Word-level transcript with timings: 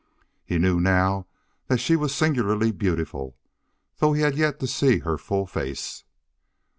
He 0.43 0.57
knew 0.57 0.79
now 0.79 1.27
that 1.67 1.77
she 1.77 1.95
was 1.95 2.11
singularly 2.15 2.71
beautiful, 2.71 3.37
though 3.99 4.13
he 4.13 4.23
had 4.23 4.35
yet 4.35 4.59
to 4.61 4.65
see 4.65 4.97
her 4.97 5.15
full 5.15 5.45
face. 5.45 6.05